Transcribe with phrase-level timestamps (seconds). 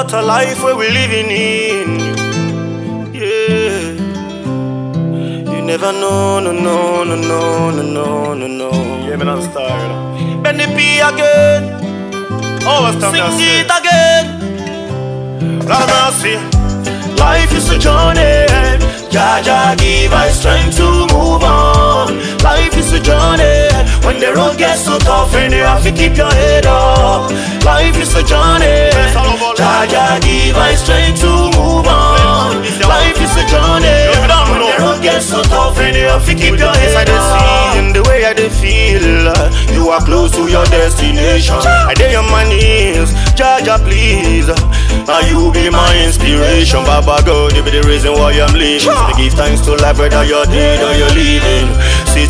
[0.00, 1.88] what a life where we living in.
[3.12, 3.80] Yeah.
[5.52, 8.70] You never know, no, no, no, no, no, no, no, no.
[9.06, 10.42] Yeah, me not star, you know.
[10.42, 11.62] Bend the P again,
[12.64, 14.24] Oh, sing it again.
[15.68, 16.36] Lord mercy,
[17.20, 18.80] life is a journey.
[19.12, 22.16] Jaja give us strength to move on.
[22.42, 23.68] Life is a journey.
[24.06, 27.30] When the road gets so tough and you have to keep your head up.
[27.64, 28.99] Life is a journey.
[29.88, 32.52] Jaja give us strength to move on.
[32.84, 34.12] Life is a journey.
[34.52, 37.76] When the road gets so tough and you have to keep your head up.
[37.76, 41.56] In the way I dey feel, uh, you are close to your destination.
[41.64, 44.48] I dey on my knees, Jaja please.
[44.50, 44.56] uh,
[45.08, 48.80] Now you be my inspiration, Baba God, you be the reason why I'm living.
[48.84, 51.72] So give thanks to life, whether you're dead or you're living.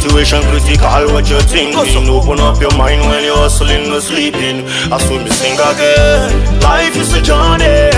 [0.01, 2.09] Situation critical, what you're thinking.
[2.09, 4.65] Open up your mind when you're hustling, no sleeping.
[4.89, 6.33] As we me sing again,
[6.65, 7.93] life is a journey.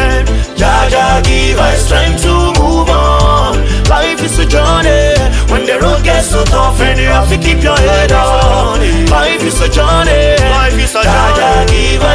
[0.59, 3.55] Jaja give us strength to move on.
[3.87, 5.15] Life is a journey.
[5.47, 8.81] When the road gets so tough and you have to keep your head on.
[9.07, 10.43] Life is a journey.
[10.59, 12.12] Life is a Jaja give us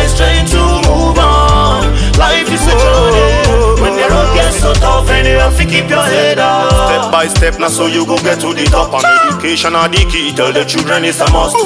[7.17, 8.93] by step, now so you go get to the top.
[8.93, 10.29] And education are the key.
[10.37, 11.57] Tell the children it's a must.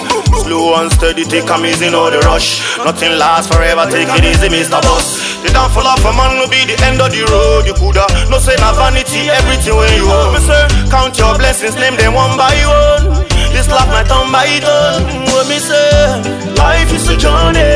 [0.48, 2.64] Slow and steady, take amazing all the rush.
[2.80, 4.80] Nothing lasts forever, take it easy, Mr.
[4.80, 5.20] Boss.
[5.44, 7.68] The downfall of a man will be the end of the road.
[7.68, 10.32] You coulda no say na vanity, everything when you own.
[10.32, 13.28] Me say, count your blessings, name them one by one.
[13.52, 15.04] This life might turn by turn.
[15.36, 17.71] What me say, life is a journey.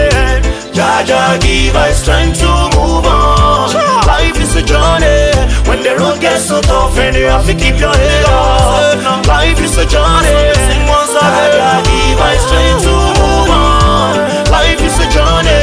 [6.26, 9.28] When the road gets so tough and you have to keep your head up.
[9.28, 10.58] Life is a journey.
[11.14, 14.18] Jaja give us strength to move on.
[14.50, 15.62] Life is a journey.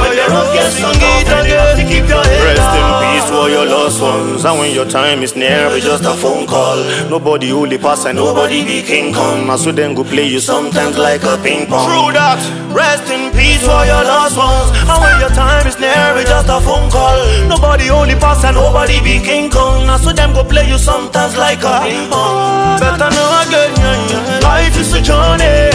[0.00, 2.84] When the road gets so tough and you have to keep your head Rest in
[2.84, 3.00] up.
[3.02, 4.44] peace to all your loved ones.
[4.44, 6.76] And when your time is near, it's just a phone call.
[7.08, 9.48] Nobody only pass and nobody be King Kong.
[9.48, 11.88] I so then go play you sometimes like a ping pong.
[11.88, 12.40] True that.
[12.72, 14.72] Rest in peace for your lost ones.
[14.88, 17.16] And when your time is near, it's just a phone call.
[17.48, 19.61] Nobody only pass and nobody be King Kong.
[19.92, 22.80] Now so them go play you sometimes like a ping pong.
[22.80, 24.40] Better know again, yeah, yeah.
[24.40, 25.68] Life is a journey.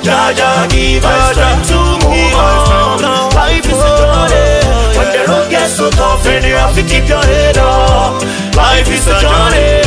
[0.00, 3.04] Jaja give us strength to move on.
[3.36, 4.64] Life is a journey.
[4.96, 8.24] When the road gets so tough and you have to keep your head up.
[8.56, 9.84] Life is a journey.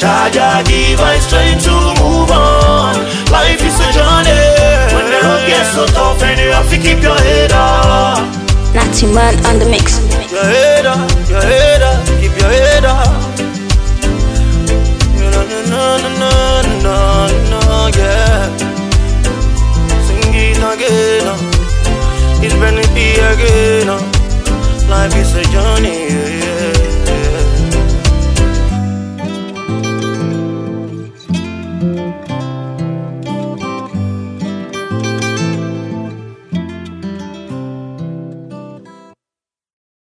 [0.00, 2.96] Jaja give us strength to move on.
[3.28, 4.40] Life is a journey.
[4.96, 8.24] When the road gets so tough and you have to keep your head up.
[8.72, 10.00] Natty man on the mix.
[10.32, 11.71] Your head up, your head up,